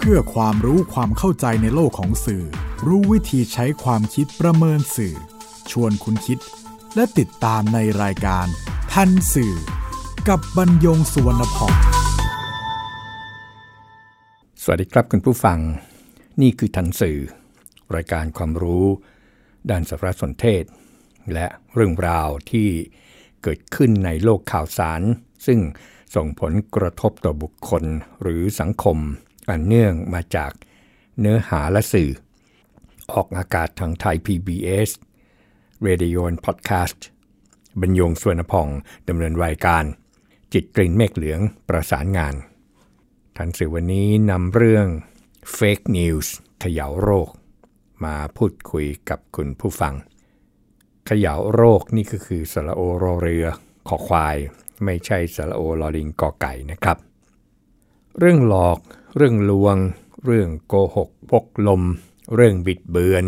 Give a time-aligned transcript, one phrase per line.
[0.00, 2.44] เพื่อความรู้ความเข้าใจในโลกของสื่อ
[2.86, 5.14] รู้วิธีใช้ความคิดประเมินสื่อ
[5.70, 6.38] ชวนคุณคิด
[6.94, 8.46] และติดตามในรายการ
[8.92, 9.54] ทันสื่อ
[10.28, 11.74] กับบรรยงสุวรรณพอง
[14.62, 15.58] สวัสดีครับคุณผู้ฟัง
[16.40, 17.18] นี่คือทันสื่อ
[17.94, 18.86] รายการความรู้
[19.70, 20.64] ด้านสารสนเทศ
[21.32, 22.68] และเรื่องราวที่
[23.42, 25.02] เกิดขึ้นในโลกข่าวสาร
[25.46, 25.58] ซึ่ง
[26.14, 27.84] ส่งผลกระทบต่อบุคคล
[28.22, 28.98] หรือสังคม
[29.48, 30.52] อันเนื่องมาจาก
[31.20, 32.10] เนื้อหาและสื่อ
[33.12, 34.90] ออกอากาศทางไทย PBS
[35.86, 37.00] Radio and Podcast
[37.80, 38.68] บรรยงสวนพอง
[39.08, 39.84] ดำเนินรายการ
[40.52, 42.34] จิตกลิ่นเมฆเหลืองประสานงาน
[43.36, 44.86] ทันสื่อวันนี้นำเรื่อง
[45.56, 46.26] Fake News
[46.60, 47.28] เขย่าโรค
[48.04, 49.94] มาพูดคุยกับคุณผู้ฟัง
[51.06, 53.46] เขย่าโรคนี่ก็คือสระโอรอเรือ
[53.88, 54.36] ขอควาย
[54.84, 56.98] ไม่ใช่สระโอลอลิงกอไก่นะครับ
[58.18, 58.78] เรื่องหลอก
[59.20, 59.76] เรื่องลวง
[60.24, 61.82] เรื่องโกหกพกลม
[62.34, 63.24] เรื่องบิดเบือน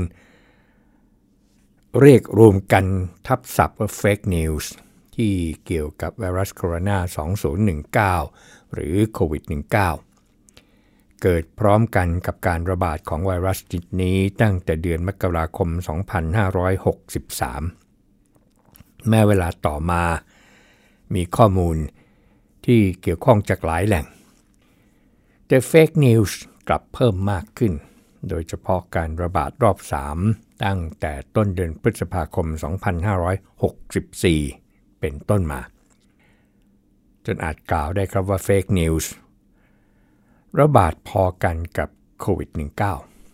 [2.01, 2.85] เรียกรวมกัน
[3.27, 4.67] ทับศัพท์ว่า fake news
[5.15, 5.33] ที่
[5.67, 6.99] เกี่ยวกับไวรัสโคโรนา
[8.27, 9.43] 2019 หรือโควิด
[10.49, 15.69] -19 เกิดพร้อมกันกับการระบาดของไวรัสจิตนี้ตั้งแต่เดือนมกราคม
[18.19, 20.05] 2563 แม้เวลาต่อมา
[21.15, 21.77] มีข้อมูล
[22.67, 24.07] ที่เกี่ยวข้องจากหลายแหล่ง
[25.53, 27.73] แต่เฟกนิวส์กลับเพิ่มมากขึ้น
[28.29, 29.79] โดยเฉพาะการระบาดรอบ
[30.21, 32.47] 3 ตั้งแต่ต้นเดือนพฤษภาคม
[34.19, 35.61] 2564 เป็นต้นมา
[37.27, 39.11] จนอาจกล่าวได้ครับว่าเฟกนิวส์
[40.61, 41.89] ระบาดพอกันกับ
[42.21, 42.51] โควิด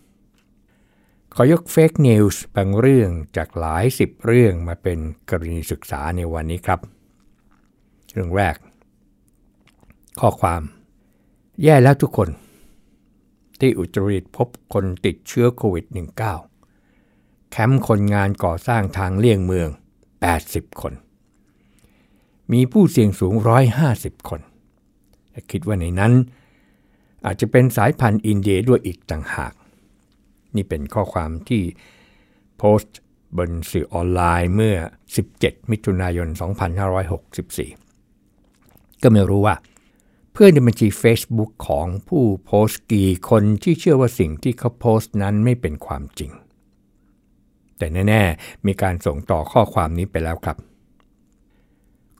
[0.01, 6.79] -19 ขอยกเฟกนิวส์บางเรื่องจากหลายสิบเรื่องมาเป็นกรณีศึกษาในวันนี้ครับ
[8.11, 8.55] เรื่องแรก
[10.21, 10.63] ข้อความ
[11.63, 12.29] แย่แล้วทุกคน
[13.59, 15.85] ที่อุตรดิตพบคนติดเชื้อโควิด
[16.67, 19.69] -19 แคมป์คนงานก่อสร้างทางเลี่ยงเมือง
[20.25, 20.93] 80 คน
[22.51, 23.33] มีผู้เสี่ยงสูง
[23.81, 24.41] 150 คน
[25.51, 26.13] คิดว่าในนั้น
[27.25, 29.53] อาจจะเป็นสายพันธุ์อินเดียด้วยอีกต่างหาก
[30.55, 31.63] นี่เป็นข้อความที่
[32.57, 32.99] โพสต์
[33.37, 34.75] บนสื่อออนไลน์เมื่อ
[35.23, 36.27] 17 มิถุนายน
[38.25, 39.55] 2564 ก็ไม่รู้ว่า
[40.41, 46.31] พื่อนในบัญชี Facebook ของผู้โพสต์กี่คนที่เชื่อว่าสิ่งที่เขาโพสต์นั้นไม่เป็นความจริง
[47.77, 50.57] แต่แน่ ๆ มีการส่งต่อข้อความนี้ไปแล้วครับ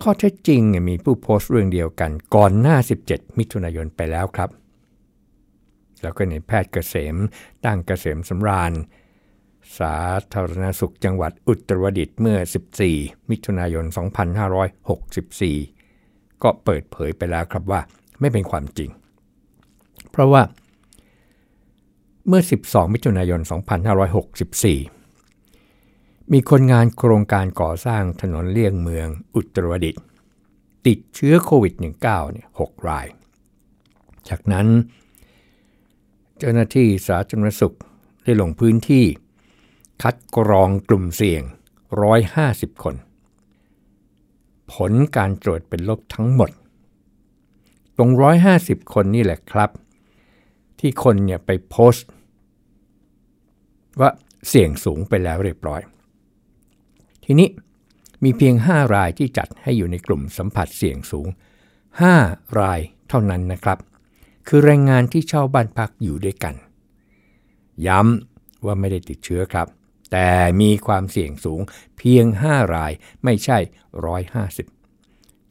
[0.02, 4.50] ข้อเท็จจริงมีผู้โพสต์เรื่องเดียวกันก่อนหน้า 17 มิถุนายนไปแล้วครับ
[6.02, 7.16] แล้วก็ในแพทย์เกษม
[7.66, 8.74] ตั้งเกษมสำราญ
[9.80, 9.96] สา
[10.34, 12.38] ธารณสุขจังหวัดอุตรดิตถ์เมื่อ
[12.84, 13.86] 14 มิถุนายน
[15.54, 17.82] 2564 ก็เปิดเผยไปแล้วครับว่า
[18.20, 18.90] ไม่เป็นความจริง
[20.12, 20.42] เพราะว่า
[22.28, 23.42] เมื่อ 12 มิถุนายน
[25.06, 30.04] 2564 มีคนงานโครงการก่อสร้างถนนเลี่ยงเมืองอุตรดิตถ์
[30.88, 33.08] ติดเชื้อโควิด -19 เนี่ย6ราย
[34.30, 34.68] จากนั้น
[36.38, 37.76] เจ้าหน้าที่สาธารณสุข
[38.24, 39.06] ได้ลงพื้นที่
[40.02, 41.42] คัดกรองกลุ่มเสี่ยง
[42.18, 42.96] 150 คน
[44.72, 46.50] ผลการตรวจเป็นลบทั้งหมด
[47.98, 48.12] ตรง
[48.54, 49.70] 150 คนนี่แหละครับ
[50.80, 52.08] ที่คนเนี่ยไปโพสต์
[54.00, 54.10] ว่า
[54.48, 55.82] เสี่ยงสูงไปแล้วเรียบร้อย
[57.26, 57.50] ทีนี้
[58.24, 61.28] มีเพียง 5 รายที่จัดให้อยู่ในกลุ่มสัมผัสเสี่ยงสูง
[61.98, 63.78] 5 รายเท่านั้นนะครับ
[64.48, 66.56] คือแรงงานที่เช่าบ้านพักอยู่ด้วยกัน
[67.88, 69.68] ย้ำว่าไม่ได้ติดเชื้อครับ
[70.12, 70.30] แต่
[70.62, 71.62] มีความเสี่ยงสูง
[71.98, 72.92] เพียง 5 ราย
[73.24, 73.58] ไม่ใช่
[74.22, 74.77] 150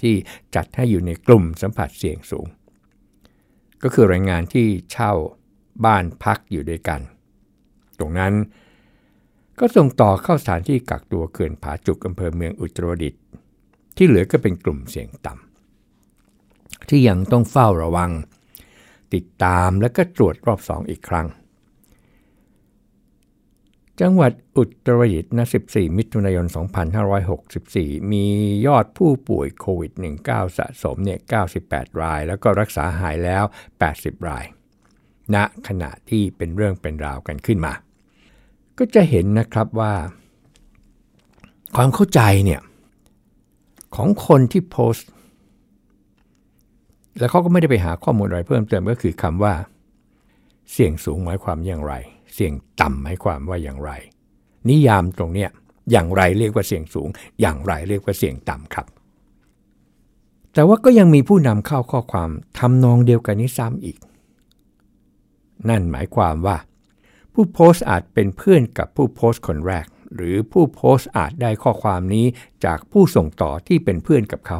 [0.02, 0.14] ที่
[0.54, 2.46] จัดให้อยู่ในกลุ่มสัมผัสเสี่ยงสูง
[3.82, 5.12] ก็คือแรงงานที่เช่า
[5.84, 7.00] บ้านพักอยู่ด้วยกัน
[7.98, 8.34] ตรงนั้น
[9.58, 13.22] ก็ส่งต่อเข้าสถานที่กักตัวเขื่อนผาจุกอำเภอเมืองอุตรดิตถ์
[13.96, 18.10] ที่เหลือก็เป็นกลุ่มเสี่ยงต่ำที่ยังต้องเฝ้าระวัง
[19.14, 21.26] ติดตามและก็ตรวจรอบสองอีกครั้ง
[24.00, 26.46] จังหวัดอุตรดิตถ์ณ14 มิถุนายน
[27.28, 28.24] 2564 มี
[28.66, 29.92] ยอดผู้ป่วยโควิด
[30.26, 31.18] -19 สะสมเนี่ย
[31.60, 33.44] 98 ราย แล้วก็รักษาหายแล้ว
[33.86, 34.44] 80 ราย
[35.34, 35.36] ณ
[35.68, 37.72] ขณะที่เป็นเรื่องเป็นราวกันขึ้นมา
[38.78, 39.92] ก็จะเห็นนะครับว่า
[41.76, 42.60] ความเข้าใจเนี่ย
[43.96, 45.08] ของคนที่โพสต์
[47.18, 49.54] แล้วเขาก็ไม่ได้ไปหาข้อมูลอะไรเพิ่มเติมก็คือคำว่า
[50.70, 51.94] เสี่ยงสูงหมายความอย่างไร
[52.36, 53.90] เสี่ยงต่ำหมายความว่าอย่างไร
[54.68, 55.50] นิยามตรงเนี้ย
[55.90, 57.08] อย่างไรเรียกว่าเสี่ยงสูง
[57.40, 58.86] อย่างไรเรียกว่าเสี่ยงต่ำครับ
[60.54, 63.98] แต่ว่าก็ยังมีผู้นำเข้าข้อความทำนองเดียวกันนี้ซ้ำอีก
[65.68, 66.56] นั่นหมายความว่า
[67.32, 72.26] ผู้โพสต์อาจเป็นเพื่อนกับผู้โพสต์คนแรก หรือผู้โพสต์อาจได้ข้อความนี้
[72.64, 74.58] จากผู้ส่งต่อที่เป็นเพื่อนกับเขา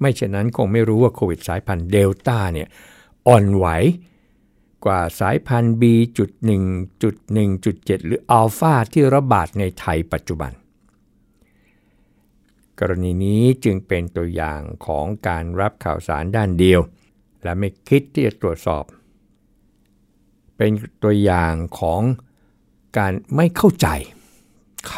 [0.00, 2.68] ไม่เช่นนั้นคงไม่รู้ว่าโควิดสายพันธุ์เดลต้าเนี่ย
[3.28, 3.66] อ่อนไหว
[4.84, 10.52] กว่าสายพันธุ์ B.1.1.7 หรืออัลฟาที่ระบาดในไทยปัจจุบัน
[12.78, 16.80] กรณีนี้จึงเป็นตัวอย่างของการรับข่าวสารด้านเดียว
[17.46, 18.84] และไม่คิดที่จะตรวจสอบ
[20.56, 20.70] เป็น
[21.02, 22.00] ตัวอย่างของ
[22.98, 23.88] การไม่เข้าใจ
[24.92, 24.94] ค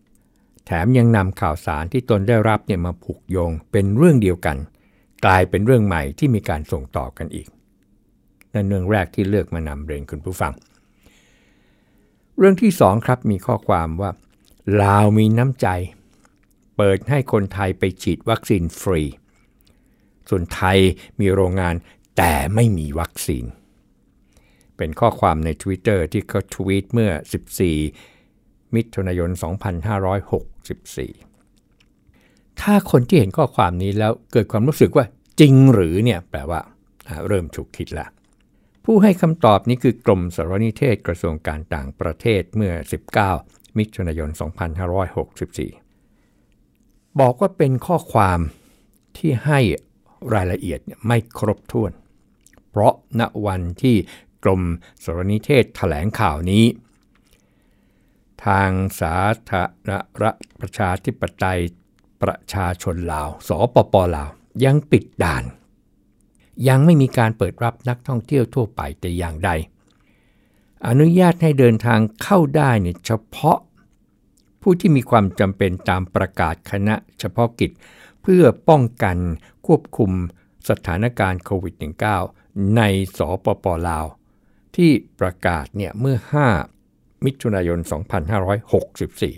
[0.00, 4.56] ำแถมยังนำข่าวสารที่ตนได้รับเนี่ยมาผูกโยงเป็นเรื่องเดียวกัน
[5.24, 7.46] กลายเป็นเรื่องใหม่ที่มีการส่งต่อกันอีก
[8.54, 10.52] นั่นเรื่องแรกที่เลือกมานำเรียนคุณผู้ฟัง
[12.38, 14.10] เรื่องที่สองครับมีข้อความว่า
[14.82, 15.68] ลาวมีน้ำใจ
[16.76, 19.02] เปิดให้คนไทยไปฉีดวัคซีนฟรี
[20.30, 20.78] ส่วนไทย
[21.20, 21.74] มีโรงงาน
[22.16, 23.44] แต่ไม่มีวัคซีน
[24.76, 27.10] เป็นข้อความใน Twitter ที่เขาทวีตเมื่อ
[27.92, 29.40] 14 มิถุนายน 2564
[32.60, 35.04] ถ้าคนที่เห็นข้อความนี้แล้วเกิดความรู้สึกว่า
[35.40, 36.60] จริงหรือเนี่ยแปลว่า
[37.26, 38.08] เริ่มฉุกคิดล้ว
[38.84, 42.72] ผู้ให้คำตอบนี้คือกรมสารนิเทศกระทรวงการต่างประเทศเมื่อ
[43.26, 44.30] 19 มิถุนายน
[45.94, 48.38] 2564 บอกว่าเป็นข้อความ
[49.16, 49.60] ที่ให้
[50.34, 51.92] รายละเอียดไม่ครบถ้วน
[52.70, 53.96] เพราะณวันที่
[54.44, 54.62] กรม
[55.04, 56.64] สารนิเทศแถลงข่าวนี้
[58.44, 58.70] ทาง
[59.00, 59.16] สา
[59.50, 59.92] ธารณ
[60.22, 61.60] รัฐประชาธิปไตย
[62.22, 64.28] ประชาชนลาว สปปลาว
[64.64, 65.44] ยังปิดด่าน
[66.68, 69.50] ยังไม่มีการเปิดรับนักท่องเที่ยวทั่วไปแต่อย่างใด
[70.86, 73.58] อนุญาตให้เดินทางเข้าได้เนี่ยเฉพาะ
[74.62, 77.70] ผู้ที่มีความจำเป็นตามประกาศคณะเฉพาะกิจ
[78.22, 79.16] เพื่อป้องกัน
[79.66, 80.10] ควบคุม
[80.68, 81.74] สถานการณ์โควิด
[82.24, 82.82] -19 ใน
[83.18, 84.06] สปปลาว
[84.76, 84.90] ที่
[85.20, 86.16] ประกาศเนี่ยเมื่อ
[86.72, 87.78] 5 มิถุนายน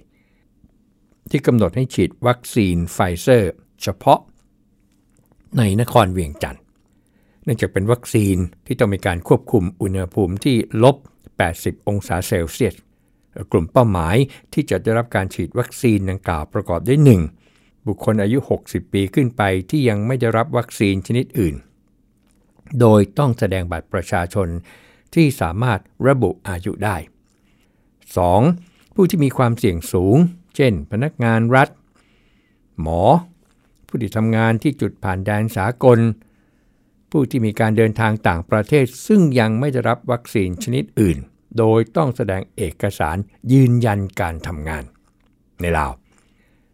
[0.07, 3.53] 2564 ที่กำหนดให้ฉีดวัคซีนไฟเซอร์
[3.83, 4.21] เฉพาะ
[5.59, 6.63] ในนครเวียงจันทร์
[7.45, 8.37] เนื่องจากเป็นวัคซีน
[8.67, 10.97] ที่ต้องมีการควบคุมอุณหภูมิที่ลบ
[11.43, 12.75] 80 องศาเซลเซียส
[13.53, 14.17] กลุ่มเป้าหมาย
[14.53, 17.38] ที่จะได้รับการฉีดวัคซีนดังกล่าวประกอบด้วย 1.
[17.89, 21.55] บุคคลอายุ 60 ปีขึ้นไปที่ยังไม่ได้รับวัคซีนชนิดอื่น
[22.81, 24.49] โดยต้องแสดงบัตรประชาชน
[25.15, 26.97] ที่สามารถระบุอายุได้
[28.17, 28.95] 2.
[28.95, 30.17] ผู้ที่มีความเสี่ยงสูง
[30.57, 31.69] เช่น พนักงานรัฐ
[32.81, 33.03] หมอ
[33.87, 35.99] ผู้ที่ทำงานที่จุดผ่านแดนสากล
[37.11, 41.19] ผู้ที่มีการเดินทางต่างประเทศ ซึ่งยังไม่ได้รับวัคซีนชนิดอื่น
[41.59, 43.17] โดยต้องแสดงเอกสาร
[43.53, 44.85] ยืนยันการทำงาน
[45.61, 45.93] ในลาว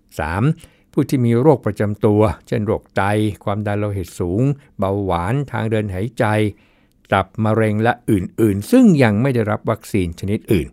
[0.08, 0.83] 3.
[0.94, 3.02] ผู้ที่มีโรคประจำตัว เช่นโรคไต
[3.44, 4.42] ความดันโลหิตสูง
[4.78, 6.24] เบาหวาน ทางเดินหายใจ
[7.12, 10.68] ตับมะเร็งและอื่นๆ ซึ่งยังไม่ได้รับวัคซีนชนิดอื่น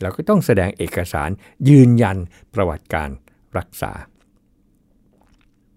[0.00, 1.30] เราก็ต้องแสดงเอกสาร
[1.68, 2.16] ยืนยัน
[2.54, 3.10] ประวัติการ
[3.58, 3.92] รักษา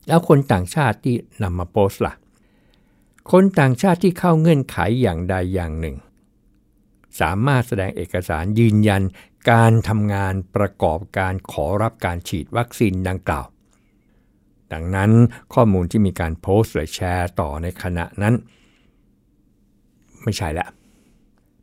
[0.08, 2.15] แล้วคนต่างชาติที่นำมาโพสละ่ะ
[3.32, 5.96] คนต่างชาติที่เข้าเงื่อนไขอย่างใดอย่างหนึ่ง
[7.20, 9.01] สามารถแสดงเอกสารยืนยัน
[9.51, 13.46] การทำงานประกอบการขอรับการฉีดวัคซีนดังกล่าว
[14.74, 15.12] ดังนั้น
[15.53, 18.34] ข้อมูลที่มีการโพสต์หรือแชร์ต่อในขณะนั้น
[20.24, 20.67] ไม่ใช่ละ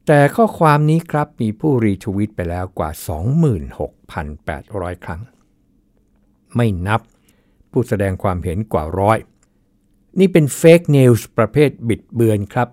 [0.06, 2.90] แต่ข้อความนี้ครับมีผู้รีทวิตไปแล้วกว่า
[3.97, 5.21] 26,800 ครั้ง
[6.56, 7.00] ไม่นับ
[7.73, 9.18] ผู้แสดงความเห็นกว่าร้อย
[10.18, 12.68] นี่เป็นเฟกนิวส์ประเภทบิดเบือนครับ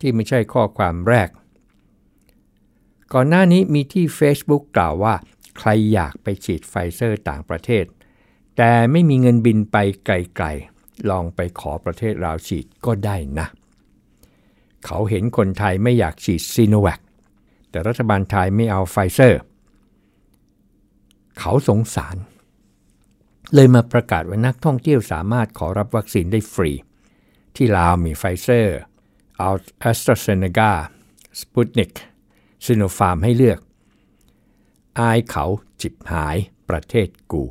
[0.00, 1.28] ที่ไม่ใช่ข้อความแรก
[3.12, 5.14] ก่อนหน้านี้มีที่ Facebook กล่าวว่า
[5.58, 7.84] ใครอยากไปฉีดไฟเซอร์ต่างประเทศ
[8.60, 13.46] แต่ไม่มีเงินบินไปไกลๆ ลองไปขอประเทศเราฉีดก็ได้นะ
[14.84, 17.00] เขาเห็นคนไทยไม่อยากฉีดซีโนแวค
[17.70, 19.40] แต่รัฐบาลไทยไม่เอาไฟเซอร์
[21.38, 22.16] เขาสงสาร
[23.54, 26.72] เลยมาประกาศว่านักท่องเที่ยวสามารถขอรับวัคซีนได้ฟรี
[27.56, 28.76] ที่ลาวมีไฟเซอร์
[29.38, 29.50] เอา
[29.80, 30.72] แอสตราเซเนกา
[31.40, 31.92] สปุตนิก
[32.64, 33.60] ซิโนฟาร์มให้เลือก
[34.98, 35.44] อายเขา
[35.82, 36.36] ชิบหาย
[36.68, 37.44] ประเทศกู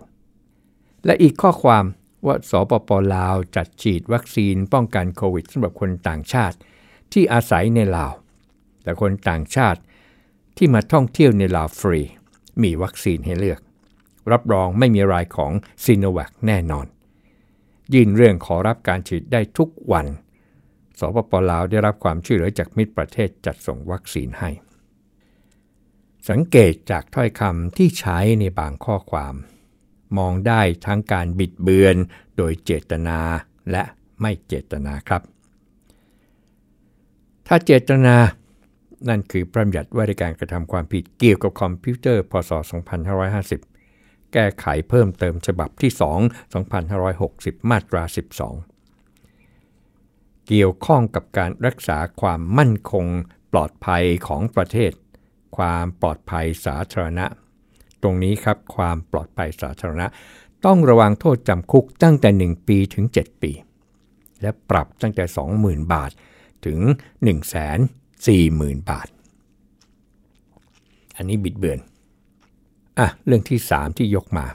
[1.06, 1.86] และอีกข้อความ
[2.25, 6.58] ว่าสปปลาวจัดฉีดวัคซีนป้องกันโควิดสำหรับคนต่างชาติ
[7.13, 8.13] ที่อาศัยในลาว
[8.84, 9.80] แต่คนต่างชาติ
[10.58, 12.01] ที่มาท่องเที่ยวในลาวฟรี
[12.63, 13.60] มีวัคซีนให้เลือก
[14.32, 15.51] รับรองไม่มีรายของ
[15.84, 16.88] ซีโนแวคแน่นอน
[17.94, 20.08] ยื่นเรื่องขอรับการฉีดได้ทุกวัน
[21.00, 24.50] สปปลาวได้รับความช่วยเหลือจากมิตรประเทศจัดส่งวัคซีนให้
[26.30, 29.36] สังเกตจากถ้อยคำที่ใช้ในบางข้อความ
[30.17, 31.95] มองได้ทั้งการบิดเบือน
[32.37, 33.19] โดยเจตนา
[33.71, 33.83] และ
[34.21, 35.21] ไม่เจตนาครับ
[37.47, 38.15] ถ้าเจตนา
[39.09, 42.51] นั่นคือประยัติว่าในการกระทำความผิดเกี่ยวกับคอมพิวเตอร์ พศ
[43.17, 45.91] 2550 แก้ไขเพิ่มเติมฉบับที่
[46.57, 46.57] 2
[46.99, 48.03] 2560 มาตรา
[49.05, 53.05] 12 เกี่ยวข้องกับการรักษาความมั่นคง
[53.51, 54.91] ปลอดภัยของประเทศ
[55.57, 57.25] ความปลอดภัยสาธารณะ
[58.01, 60.08] ตรงนี้ครับความปลอดภัยสาธารณะ
[60.66, 63.51] ต้องระวังโทษจำคุกตั้งแต่ 1 ปีถึง 7 ปี
[64.42, 65.24] และปรับตั้งแต่
[65.58, 66.12] 20,000 บาท
[66.66, 66.80] ถึง
[67.66, 69.08] 140,000 บาท
[71.16, 71.80] อันนี้บิดเบือน
[73.00, 74.46] อะเรื่องที่ 3 ที่ยกมา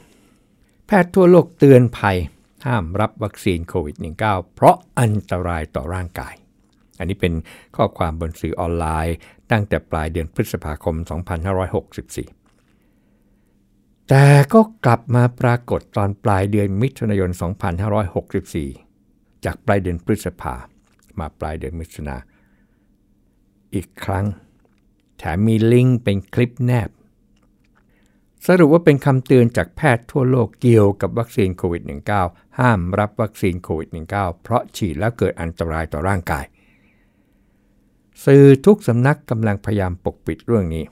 [0.87, 2.19] แพทย์ทั่วโลกเตือนภัย
[2.67, 6.35] ห้ามรับวัคซีนโควิด -19 เพราะอันตรายต่อร่างกาย
[6.99, 7.33] อันนี้เป็น
[7.77, 9.17] ข้อความบนสื่อออนไลน์
[9.51, 10.97] ตั้งแต่ปลายเดือนพฤษภาคม
[11.93, 12.42] 2564
[14.15, 17.31] แต่ก็กลับมาปรากฏตอนปลายเดือนมิถุนายน
[18.63, 20.55] 2564 จากปลายเดือนพฤษภา
[21.19, 22.17] มาปลายเดือนมิถุนา
[23.75, 24.27] อีกครั้ง
[25.19, 26.91] แถมมีลิงก์เป็นคลิปแนบ
[28.47, 31.83] สรุปว่าเป็นคำเตือนจากแพทย์ทั่วโลกเกี่ยวกับวัคซีนโควิด
[32.21, 36.45] -19 ห้ามรับวัคซีนโควิด -19 เพราะฉีดแล้วเกิดอันตรายต่อร่างกาย
[38.25, 40.85] สื่อทุกสำนักกำลังพยายามปกปิดเรื่องนี้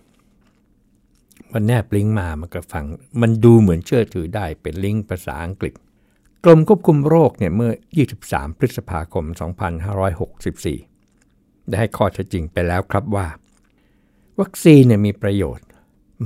[1.52, 2.84] มันแนบลิงก์มามันก็ฟัง
[3.20, 5.74] มันดูเหมือนเชื่อถือได้เป็นลิงก์ภาษาอังกฤษ
[6.44, 7.72] กรมควบคุมโรคเนี่ยเมื่อ
[8.16, 9.24] 23 พฤษภาคม
[10.86, 13.28] 2564 ได้ให้ข้อเท็จจริงไปแล้วครับว่า
[14.40, 15.68] วัคซีนเนี่ยมีประโยชน์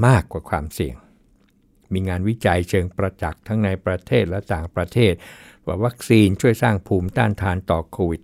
[0.07, 0.97] มากกว่าความเสี่ยง
[1.93, 5.15] มีงานวิจัยเชิงประจักษ์ทั้งในประเทศและต่างประเทศ
[5.67, 8.23] ว่าวัคซีนช่วยสร้างภูมิต้านทานต่อโควิด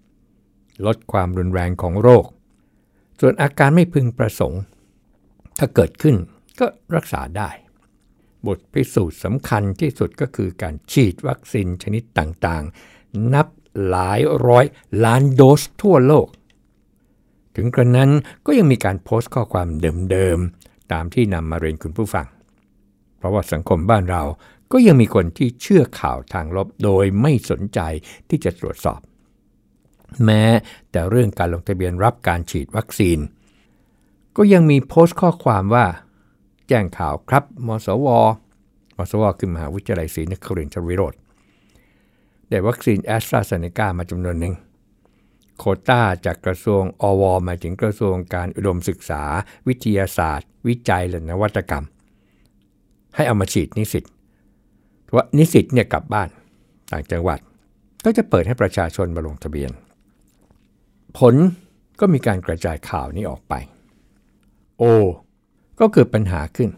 [0.00, 2.24] -19 ลดความรุนแรงของโรค
[3.20, 4.62] ส่วนอาการไม่พึงประสงค์
[5.58, 6.16] ถ้าเกิดขึ้น
[6.60, 7.50] ก็รักษาได้
[8.46, 13.46] บทพิสูจน์สำคัญที่สุดก็คือการฉีดวัคซีนชนิดต่างๆ นับ
[13.88, 14.64] หลายร้อย
[15.04, 16.26] ล้านโดสทั่วโลก
[17.56, 18.10] ถึงกระนั้น
[18.46, 19.68] ก็ยังมีการโพสต์ข้อความ
[20.10, 22.26] เดิมๆ ตามที่นำมาเรียนคุณผู้ฟัง
[23.18, 24.22] เพราะว่าสังคมบ้านเรา
[24.72, 27.80] ก็ยังมีคนที่เชื่อข่าวทางลบโดยไม่สนใจ
[28.28, 29.00] ที่จะตรวจสอบ
[30.24, 30.44] แม้
[30.90, 33.18] แต่เรื่องการลงทะเบียนรับการฉีดวัคซีน
[34.40, 35.86] ก็ยังมีโพสต์ข้อความว่า
[36.68, 38.06] แจ้งข่าวครับ มสว
[38.96, 41.14] มสว คือมหาวิทยาลัยศรีนครินทรวิโรธ
[42.48, 44.54] ได้วัคซีนแอสตราเซเนกามาจำนวนหนึ่ง
[45.58, 49.22] โคต้าจากกระทรวงอวมาถึงกระทรวงการอุดมศึกษา
[49.68, 51.84] วิทยาศาสตร์ วิจัยและนวัตกรรม
[53.14, 54.04] ให้เอามาฉีดนิสิต
[55.14, 56.28] ว่านิสิตเนี่ยกลับบ้าน
[56.92, 57.38] ต่างจังหวัด
[58.04, 59.70] ก็จะเปิดให้ประชาชนมาลงทะเบียน
[61.18, 61.34] ผล
[62.00, 63.54] ก็มีการกระจายข่าวนี้ออกไป
[64.78, 64.94] โอ้
[65.80, 66.70] ก็เกิดปัญหาขึ้น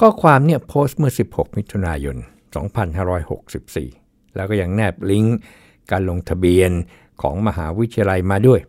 [0.00, 2.16] ข้อความเนี่ยโพสต์เมื่อ 16 มิถุนายน
[3.06, 5.36] 2564 แล้วก็ยังแนบลิงก์
[5.90, 6.70] การลงทะเบียน
[7.22, 8.60] ของมหาวิทยาลัยมาด้วย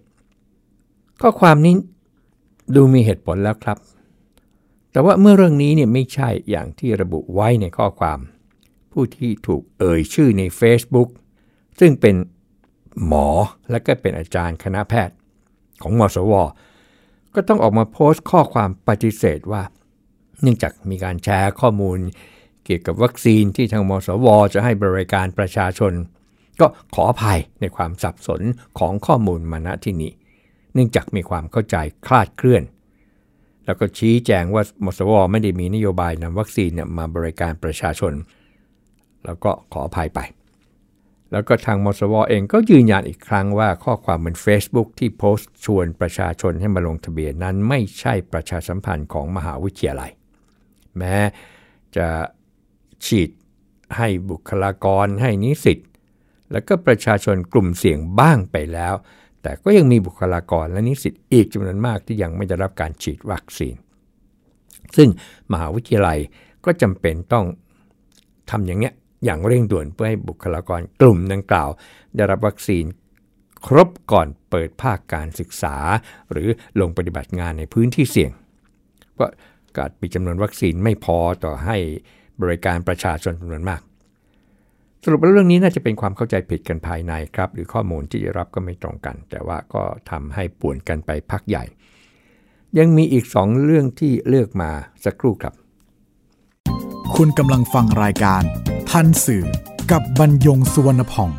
[1.22, 1.76] ข้อความนี้
[2.76, 3.78] ดูมีเหตุผลแล้วครับ
[4.92, 8.20] แต่ว่าเมื่อเรื่องนี้เนี่ยไม่ใช่อย่างที่ระบุไว้ในข้อความ
[8.92, 11.10] ผู้ที่ถูกเอ่ยชื่อใน Facebook
[11.80, 12.16] ซึ่งเป็น
[13.06, 13.28] หมอ
[13.72, 15.16] และก็เป็นอาจารย์คณะแพทย์
[15.82, 16.34] ของมสว
[17.38, 19.64] ก็ต้องออกมาโพสต์ข้อความปฏิเสธว่า
[20.42, 21.98] เนื่องจากมีการแชร์ข้อมูล
[22.66, 25.94] เกี่ยวกับวัคซีนที่ทางมสว จะให้บริการประชาชน
[26.60, 28.42] ก็ขออภัยในความสับสน
[28.80, 30.12] ของข้อมูลมาณที่นี้
[30.74, 31.76] เนื่องจากมีความเข้าใจ
[32.08, 32.64] คลาดเคลื่อน
[33.66, 38.14] แล้วก็ชี้แจงว่ามสว ไม่ได้มีนโยบายนำวัคซีนมาบริการประชาชน
[39.26, 40.20] แล้วก็ขออภัยไป
[41.32, 50.12] แล้วก็ทางมสวเองก็ยืนยันอีกครั้งว่าข้อความบน Facebook ที่โพสต์ชวนประชาชนให้มาลงทะเบียนนั้นไม่ใช่ประชาสัมพันธ์ของมหาวิทยาลัย
[50.98, 51.18] แม้
[51.98, 52.08] จะ
[53.06, 53.30] ฉีด
[53.98, 55.80] ให้บุคลากรให้นิสิต
[56.52, 58.94] แล้วก็ประชาชนกลุ่มเสี่ยงบ้างไปแล้ว
[59.42, 63.76] แต่ก็ยังมีบุคลากรและนิสิตอีกจำนวนมากที่ยังไม่ได้รับการฉีดวัคซีน
[64.98, 65.10] ซึ่ง
[65.52, 66.20] มหาวิทยาลัย
[66.66, 67.46] ก็จำเป็นต้อง
[68.50, 68.94] ทำอย่างเนี้ย
[69.26, 71.70] อย่างเร่งด่วนเพื่อให้บุคลากรกลุ่มดังกล่าว
[72.16, 72.86] ได้รับวัคซีน
[73.66, 75.76] ครบก่อนเปิดภาคการศึกษา
[76.32, 76.48] หรือ
[76.80, 78.32] ลงปฏิบัติงานในพื้นที่เสี่ยง
[79.20, 79.26] ก็
[79.78, 81.78] กาดมีจำนวนวัคซีนไม่พอต่อให้
[82.42, 83.82] บริการประชาชนจำนวนมาก
[85.04, 91.64] สรุปว่าเรื่องนี้น่าจะเป็นความเข้าใจผิดกันภายในครับ หรือข้อมูลที่จะรับก็ไม่ตรงกัน แต่ว่าก็ทำให้ป่วนกันไปพักใหญ่
[92.78, 94.72] ยังมีอีกสองเรื่องที่เลือกมา
[95.06, 95.54] สักครู่ครับ
[97.16, 98.44] คุณกำลังฟังรายการ
[98.92, 99.46] ทันสื่อ
[99.92, 101.32] กับบรรยงสุวรรณพอง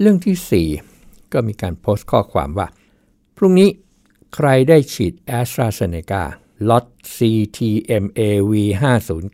[0.00, 2.66] เรื่องที่ 4 ก็มีการโพสต์ข้อความว่า
[3.36, 3.70] พรุ่งนี้
[4.34, 6.24] ใครได้ฉีดแอสตราเซเนกา
[6.68, 6.84] ล็อต
[7.16, 8.52] CTMAV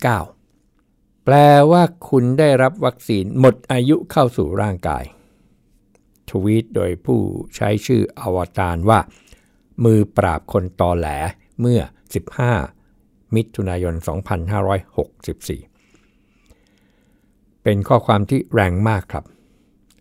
[0.00, 1.34] 509แปล
[1.70, 5.04] ว่าคุณได้รับวัคซีนหมดอายุเข้าสู่ร่างกาย
[6.30, 7.20] ทวีตโดยผู้
[7.56, 9.00] ใช้ชื่ออวตารว่า
[9.84, 11.08] มือปราบคนตอแหล
[11.60, 11.80] เมื่อ
[12.56, 15.75] 15 มิถุนายน 2564
[17.68, 19.24] เป็นข้อความที่แรงมากครับ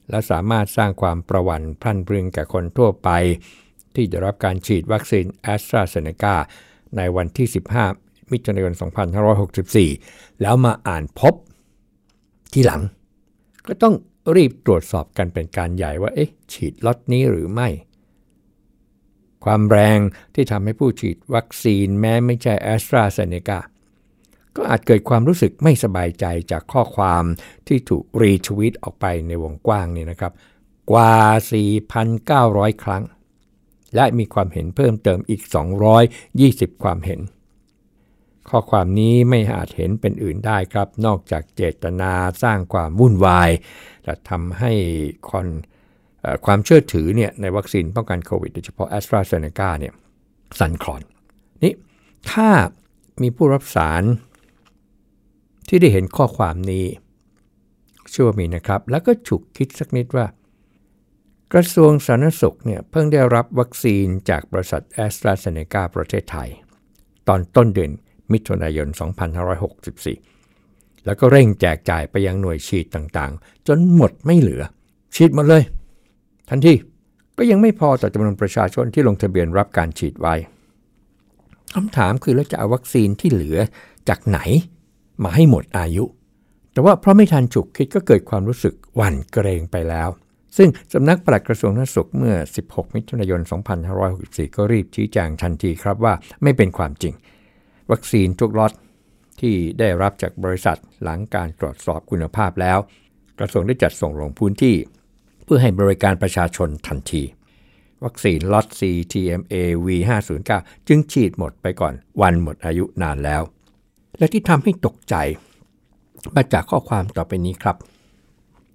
[0.10, 3.10] และสามารถสร้างความประหวั่นพรั่นพรึงแก่คนทั่วไป
[3.96, 6.36] ที่ได้รับการฉีดวัคซีนแอสตราเซเนกา
[6.98, 7.48] ในวันที่
[7.90, 8.74] 15 มิถุนายน
[9.78, 11.34] 2564 แล้วมาอ่านพบ
[12.54, 12.82] ทีหลัง
[13.68, 13.96] ก็ต้อง
[14.36, 17.70] รีบตรวจสอบกันเป็นการใหญ่ว่า เอ๊ะ ฉีดล็อตนี้หรือไม่
[19.46, 20.00] ความแรง
[20.34, 23.60] ที่ทำให้ผู้ฉีดวัคซีนแม้ไม่ใช่แอสตราเซเนกา
[24.56, 27.24] ก็อาจเกิดความรู้สึกไม่สบายใจจากข้อความ
[27.68, 30.34] ที่ถูกรีทวีตออกไปในวงกว้างนี่นะครับ
[30.92, 31.16] กว่า
[31.96, 33.04] 4,900 ครั้ง
[33.96, 35.42] และมีความเห็นเพิ่มเติมอีก
[36.14, 37.20] 220 ความเห็น
[38.50, 42.12] ข้อความนี้ไม่อาจเห็นเป็นอื่นได้ครับ นอกจากเจตนา
[42.44, 43.50] สร้างความวุ่นวาย
[44.06, 44.72] และทำให้
[45.30, 45.48] คน
[46.46, 49.94] ความเชื่อถือเนี่ยในวัคซีนป้องกันโควิดโดยเฉพาะแอสตราเซเนกาเนี่ย
[50.60, 51.02] สั่นคลอน
[51.64, 51.74] นี่
[52.32, 52.50] ถ้า
[53.22, 54.04] มีผู้รับสาร
[55.68, 56.86] ที่ได้เห็นข้อความนี้
[58.10, 60.26] เชื่อว่ามีนะครับ แล้วก็ฉุกคิดสักนิดว่า
[61.54, 66.50] กระทรวงสาธารณสุขเนี่ยเพิ่งได้รับวัคซีนจากบริษัทแอสตราเซเนกาประเทศไทย
[67.28, 67.92] ตอนต้นเดือน
[68.32, 68.88] มิถุนายน
[70.18, 74.64] 2564 แล้วก็เร่งแจกจ่ายไปยังหน่วยฉีดต่างๆ จนหมดไม่เหลือ
[75.16, 75.64] ฉีดหมดเลย
[76.50, 76.74] ทันที
[77.38, 80.36] ก็ยังไม่พอต่อจำนวนประชาชนที่ลงทะเบียนรับการฉีดไว้
[81.74, 83.58] คำถามคือแล้วจะเอาวัคซีนที่เหลือ
[84.10, 84.40] จากไหน
[85.24, 86.04] มาให้หมดอายุ
[86.74, 90.10] แต่ว่าเพราะไม่ทันฉุกคิดก็เกิดความรู้สึกหวั่นเกรงไปแล้ว
[90.58, 93.42] ซึ่งสำนักปลัดกระทรวงสาธารณสุขเมื่อ 16 มิถุนายน
[93.98, 97.14] 2564 ก็รีบชี้แจงทันทีครับว่าไม่เป็นความจริง
[97.92, 98.74] วัคซีนทุกล็อต
[99.42, 102.78] ที่ได้รับจากบริษัทหลังการตรวจสอบคุณภาพแล้ว
[103.40, 104.76] กระทรวงได้จัดส่งลงพื้นที่
[105.46, 107.24] เพื่อให้บริการประชาชนทันที
[108.04, 110.52] วัคซีนล็อต CTMA V509
[110.88, 113.42] จึงฉีดหมดไปก่อนวันหมดอายุนานแล้ว
[114.18, 115.16] และที่ทำให้ตกใจ
[116.36, 117.78] มาจากข้อความต่อไปนี้ครับ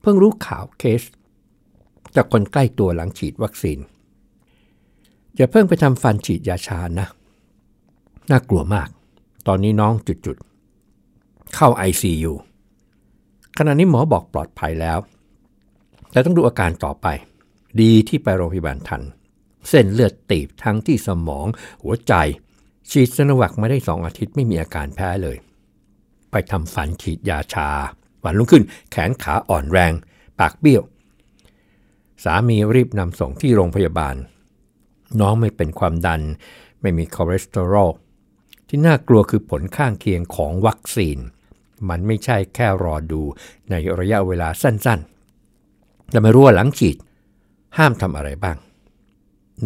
[0.01, 1.03] เพิ่งรู้ข่าวเคส
[2.15, 3.79] จากคนใกล้ตัวหลังฉีดวัคซีน
[5.37, 7.07] อย่าเพิ่งไปทำฟันฉีดยาชานะ
[8.31, 8.89] น่ากลัวมาก
[9.47, 12.33] ตอนนี้น้องจุดๆ เข้า ICU
[13.59, 14.99] ขณะนี้หมอบอกปลอดภัยแล้ว
[16.11, 17.07] แต่ต้องดูอาการต่อไป
[17.81, 19.03] ดีที่ไปโรงพยาบาลทัน
[19.69, 21.47] เส้นเลือดตีบทั้งที่สมอง
[21.83, 22.15] หัวใจ
[22.91, 25.37] ฉีดซโนวัคมาได้สองอาทิตย์ไม่มีอาการแพ้เลย
[26.31, 27.69] ไปทำฟันฉีดยาชา
[28.25, 29.93] วันรุ่งขึ้นแขนขาอ่อนแรง
[30.41, 30.83] ปากเบี้ยว
[32.25, 34.15] สามีรีบนำส่งที่โรงพยาบาล
[35.21, 36.23] น้องไม่เป็นความดัน
[36.81, 37.91] ไม่มีคอเลสเตอรอล
[38.69, 41.19] ที่น่ากลัวคือผลข้างเคียงของวัคซีน
[41.89, 43.23] มันไม่ใช่แค่รอดู
[43.71, 46.97] ในระยะเวลาสั้นๆแต่ไม่รู้ว่าหลังฉีด
[47.77, 48.57] ห้ามทำอะไรบ้าง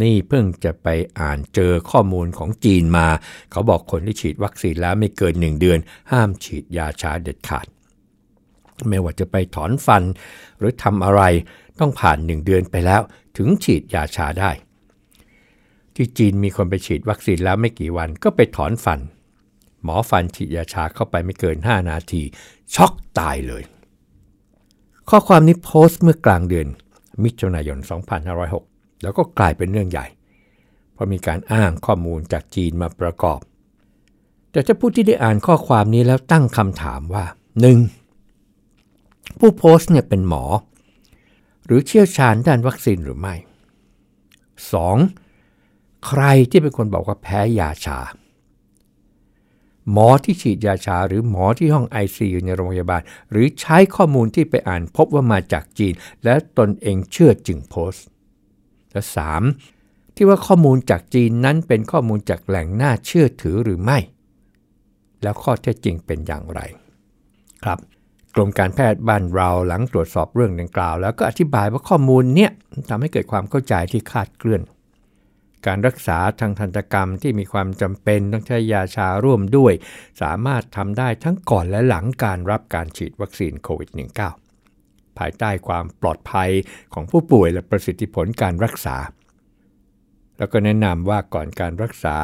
[0.03, 0.89] นี่เพิ่งจะไป
[1.21, 3.09] อ่านเจอข้อมูลของจีนมา
[3.51, 5.79] เขาบอกคนที่ฉีดวัคซีนแล้วไม่เกินหนึ่งเดือน
[6.13, 7.67] ห้ามฉีดยาชาเด็ดขาด
[8.89, 10.03] ไม่ว่าจะไปถอนฟัน
[10.59, 11.23] หรือทำอะไร
[11.81, 13.01] ต้องผ่านหนึ่งเดือนไปแล้ว
[13.37, 14.51] ถึงฉีดยาชาได้
[15.95, 19.01] ที่จีนมีคนไปฉีดวัคซีนแล้วไม่กี่วันก็ไปถอนฟัน
[19.83, 22.23] หมอฟันฉีดยาชาเข้าไปไม่เกิน 5 นาที
[22.75, 23.63] ช็อกตายเลย
[25.09, 26.69] ข้อความนี้โพสต์เมื่อกลางเดือน
[27.23, 27.79] มิถุนายน
[28.29, 28.74] 2506
[29.05, 30.07] แล้วก็กลายเป็นเรื่องใหญ่
[30.93, 33.41] เพราะมีการอ้างข้อมูลจากจีนมาประกอบ
[34.51, 37.25] แต่ถ้าผู้ที่ได้อ่านข้อความนี้แล้วตั้งคำถามว่า
[38.53, 39.39] 1.
[39.39, 40.45] ผู้โพสต์เนี่ยเป็นหมอ
[41.67, 43.35] หรือเชี่ยวชาญด้านวัคซีนหรือไม่
[45.11, 46.07] 2.
[46.07, 47.99] ใครที่เป็นคนบอกว่าแพ้ยาชา
[49.93, 58.07] หมอที่ฉีดยาชา หรือหมอที่ห้อง ICU ในโรงพยาบาล หรือใช้ข้อมูลที่ไปอ่านพบว่ามาจากจีน และตนเองเชื่อจึงโพสต์
[58.95, 59.03] และ
[59.59, 60.17] 3.
[60.17, 63.99] ที่ว่าข้อมูลจากจีนนั้นเป็นข้อมูลจากแหล่งน่าเชื่อถือหรือไม่
[65.23, 66.61] แล้วข้อเท็จจริงเป็นอย่างไร
[67.65, 67.79] ครับ
[68.35, 72.51] กรมการแพทย์บ้านเราหลังตรวจสอบเรื่องดังกล่าว แล้วก็อธิบายว่าข้อมูลเนี่ย
[72.89, 74.63] ทำให้เกิดความเข้าใจที่คาดเคลื่อน
[75.67, 79.73] การรักษาทางทันตกรรมที่มีความจำเป็นต้องใช้ยาชาร่วมด้วย
[80.23, 84.44] สามารถทำได้ทั้งก่อนและหลังการรับการฉีดวัคซีนโควิด -19
[85.19, 86.51] ภายใต้ความปลอดภัย
[86.95, 88.97] ของผู้ป่วยและประสิทธิผลการรักษา
[90.39, 92.17] แล้วก็แนะนำว่าก่อนการรักษา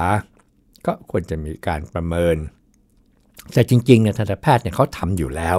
[0.86, 2.36] ก็ควรจะมีการประเมิน
[3.52, 5.56] แต่จริงๆเนี่ยทันตแพทย์เนี่ยเขาทำอยู่แล้ว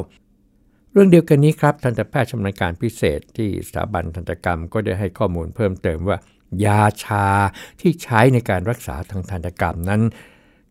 [0.92, 6.18] เรื่องเดียวกันนี้ครับทันตแพทย์ชำนาญการพิเศษที่สถาบันทันตกรรมก็ได้ให้ข้อมูลเพิ่มเติมว่า
[6.66, 7.28] ยาชา
[7.82, 10.02] ที่ใช้ในการรักษาทางทันตกรรมนั้น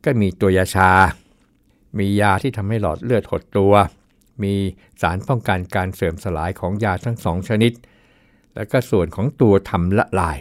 [0.05, 0.91] ก็มีตัวยาชา
[1.99, 3.73] มียาที่ทำให้หลอดเลือดหดตัว
[4.45, 4.55] มี
[5.03, 7.73] สารป้องกันการเสื่อมสลายของยาทั้งสองชนิด
[8.55, 10.39] และก็ส่วนของตัวทำละลาย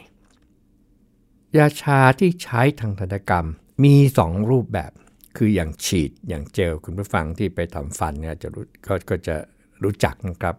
[1.57, 3.47] ยาชาที่ใช้ทางทันตกรรม
[3.83, 4.91] มี 2 รูปแบบ
[5.37, 9.35] คืออย่างฉีดอย่างเจลคุณผู้ฟังที่ไปทำฟันเนี่ยจะรู้ก็ก็จะ
[9.83, 10.55] รู้จักนะครับ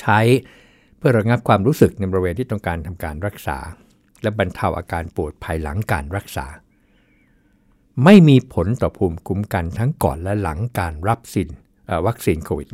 [0.00, 0.20] ใช้
[0.98, 3.58] เพื่อระงับความรู้สึกในบริเวณที่ต้องการทำการรักษา
[4.22, 6.46] และบรรเทาอาการปวดภายหลังการรักษา
[8.04, 11.48] ไม่มีผลต่อภูมิคุ้มกันทั้งก่อนและหลังการรับสิน
[12.06, 12.68] วัคซีนโควิด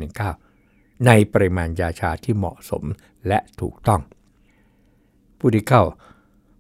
[0.50, 2.84] -19 ในปริมาณยาชาที่เหมาะสม
[3.28, 4.00] และถูกต้อง
[5.38, 5.82] ผู้ที่เข้า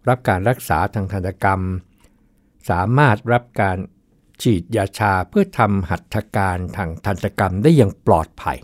[0.08, 1.60] รับการรักษาทางทันตกรรม
[2.70, 3.78] สามารถรับการ
[4.42, 8.58] ฉีดยาชาเพื่อทำหัตถการทางทันตกรรมได้อย่างปลอดภัย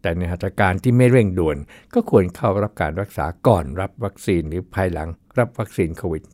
[0.00, 1.56] แต่ในหัตถการที่ไม่เร่งด่วน
[1.94, 6.24] ก็ควรเข้ารับการรักษาก่อนรับวัคซีนหรือภายหลังรับวัคซีนโควิด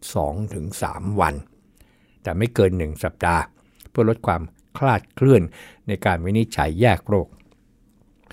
[0.55, 1.35] 2-3 วัน
[2.23, 3.43] แต่ไม่เกิน 1 สัปดาห์
[3.91, 4.43] เพื่อลดความ
[4.79, 5.43] คลาดเคลื่อน
[5.89, 7.29] ในการวินิจฉัยแยกโรค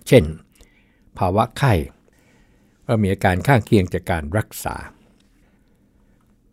[0.07, 0.23] เช่น
[1.17, 1.73] ภาวะไข้
[2.85, 4.75] ว่ามีอาการข้างเคียงจากการรักษา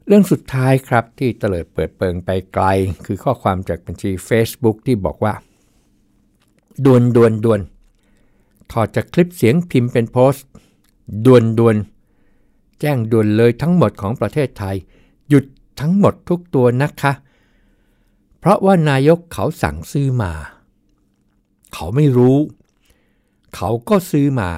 [0.06, 2.64] เรื่องสุดท้ายครับที่เตลิดเปิดเปิงไปไกล
[3.06, 5.34] คือข้อความจากบัญชี Facebook ที่บอกว่า
[6.84, 7.60] ดวนดวนดวน
[8.72, 10.46] ถอดจากคลิปเสียงพิมพ์เป็นโพสต์
[11.26, 11.76] ดวนดวน
[12.80, 14.76] แจ้งด่วนเลยทั้งหมดของประเทศไทย
[15.28, 15.44] หยุด
[15.80, 17.12] ทั้งหมดทุกตัวนะคะ
[18.38, 20.32] เพราะว่านายกเขาสั่งซื้อมา
[21.72, 22.38] เขาไม่รู้
[23.54, 24.50] เขาก็ซื้อมา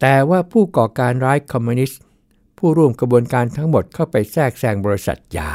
[0.00, 2.00] แต่ว่าผู้ก่อการร้ายคอมมิวนิสต์
[2.58, 5.50] ผู้ร่วมกระบวนการทั้งหมดเข้าไปแทรกแซงบริษัทยา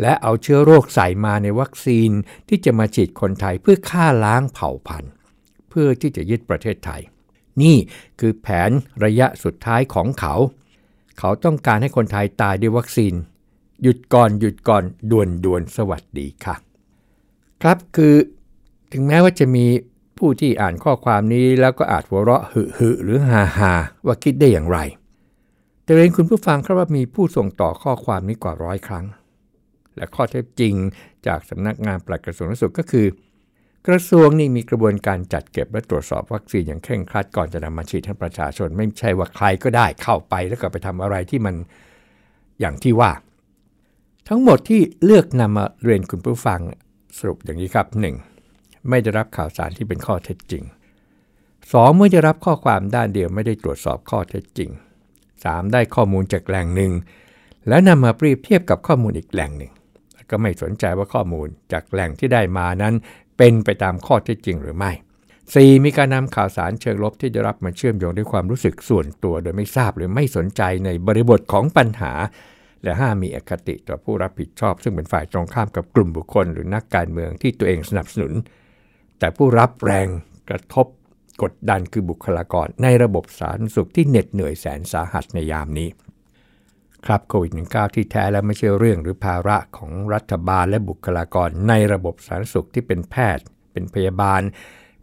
[0.00, 2.10] และเอาเชื้อโรคใส่มาในวัคซีน
[2.48, 5.12] ที่จะมาฉีดคนไทยเพื่อฆ่าล้างเผ่าพันธุ์
[5.68, 7.02] เพื่อที่จะยึดประเทศไทย
[7.62, 7.76] นี่
[8.20, 8.70] คือแผน
[9.04, 10.34] ระยะสุดท้ายของเขา
[11.18, 13.14] เขาต้องการให้คนไทยตายด้วยวัคซีน
[13.82, 16.56] หยุดก่อนหยุดก่อนด่วนด่วนสวัสดีค่ะ
[17.62, 18.14] ครับคือ
[18.96, 19.66] ถึงแม้ว่าจะมี
[20.18, 23.72] ผู้ที่อ่านข้อความนี้แล้วก็อาจหัวเราะหึหึหรือฮาฮา
[24.06, 24.78] ว่าคิดได้อย่างไร
[25.84, 29.04] แต่เรียนคุณผู้ฟังครับว่ามีผู้ส่งต่อข้อความนี้กว่าร้อยครั้ง
[29.96, 30.74] และข้อเท็จจริง
[31.26, 33.06] จากสำนักงานปลัดกระทรวงสาธารณสุขก็คือ
[33.88, 41.54] กระทรวงนี่มีกระบวนการจัดเก็บและตรวจสอบวัคซีนอย่างเคร่งครัดก่อนจะนำมาฉีดให้ประชาชน ไม่ใช่ว่าใครก็ได้เข้าไปแล้วก็ไปทำอะไรที่มัน
[42.60, 43.10] อย่างที่ว่า
[44.28, 46.60] ทั้งหมดที่เลือกนำมาเรียนคุณผู้ฟัง
[47.18, 48.33] สรุปอย่างนี้ครับ 1.
[48.88, 50.64] ไม่ได้รับข่าวสารที่เป็นข้อเท็จจริง
[51.30, 51.96] 2.
[51.96, 54.70] เมื่อได้รับข้อความด้านเดียวไม่ได้ตรวจสอบข้อเท็จจริง
[55.20, 55.72] 3.
[55.72, 56.92] ได้ข้อมูลจากแหล่งหนึ่ง
[57.68, 59.72] แล้วนำมาเปรียบเทียบกับข้อมูลอีกแหล่งหนึ่ง
[60.30, 62.94] ก็ไม่สนใจว่าข้อมูลจากแหล่งที่ได้มานั้น
[63.38, 64.92] เป็นไปตามข้อเท็จจริงหรือไม่
[65.38, 65.84] 4.
[65.84, 72.12] มีการนำข่าวสารเชิงลบที่ได้รับมาเชื่อมโยงด้วยความรู้สึกส่วนตัวโดยไม่ทราบหรือไม่สนใจในบริบทของปัญหา
[72.84, 78.32] และ 5 มีอคติต่อผู้รับผิดชอบ ซึ่งเป็นฝ่ายตรงข้ามกับกลุ่มบุคคล หรือนักการเมืองที่ตัวเองสนับสนุน
[79.18, 80.08] แต่ผู้รับแรง
[80.48, 80.86] กระทบ
[81.42, 85.88] กดดันคือบุคลากรในระบบสาธารณสุขที่เหน็ดเหนื่อยแสนสาหัสในยามนี้
[87.06, 94.40] ครับโควิด -19 ที่แท้แล้วไม่ใช่เรื่องหรือภาระของรัฐบาลและบุคลากรในระบบสาธารณสุขที่เป็นแพทย์ เป็นพยาบาล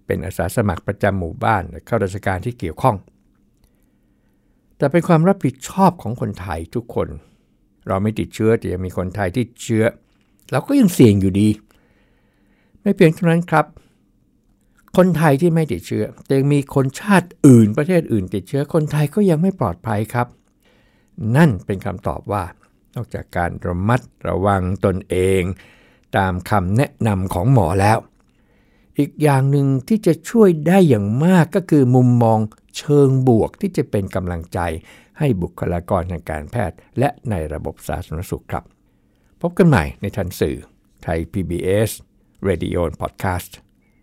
[0.05, 2.95] เป็นอาสาสมัครประจำหมู่บ้านและข้าราชการที่เกี่ยวข้อง
[4.77, 7.07] แต่เป็นความรับผิดชอบของคนไทยทุกคน
[7.87, 9.83] เราไม่ติดเชื้อแต่ยังมีคนไทยที่เชื้อ
[10.51, 11.49] เราก็ยังเสี่ยงอยู่ดี
[12.81, 13.65] ไม่เพียงเท่านั้นครับ
[14.97, 20.27] คนไทยที่ไม่ติดเชื้อแต่งมีคนชาติอื่นประเทศอื่นติดเชื้อคนไทยก็ยังไม่ปลอดภัยครับ
[21.35, 22.43] นั่นเป็นคำตอบว่า
[22.95, 25.41] นอกจากการระมัดระวังตนเอง
[26.17, 27.97] ตามคำแนะนำของหมอแล้ว
[28.97, 32.39] อีกอย่างหนึ่งที่จะช่วยได้อย่างมากก็คือมุมมอง
[32.77, 34.59] เชิงบวกที่จะเป็นกำลังใจ
[35.19, 38.63] ให้บุคลากรทางการแพทย์ และในระบบสาธารณสุขครับ
[39.41, 40.57] พบกันใหม่ในทันสื่อ
[41.03, 41.91] ไทย PBS
[42.47, 43.51] Radio Podcast